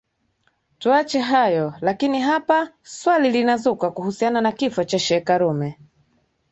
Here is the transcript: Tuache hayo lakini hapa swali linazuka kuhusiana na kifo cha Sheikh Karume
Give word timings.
Tuache 0.79 1.19
hayo 1.19 1.73
lakini 1.81 2.21
hapa 2.21 2.71
swali 2.83 3.31
linazuka 3.31 3.91
kuhusiana 3.91 4.41
na 4.41 4.51
kifo 4.51 4.83
cha 4.83 4.99
Sheikh 4.99 5.23
Karume 5.23 5.77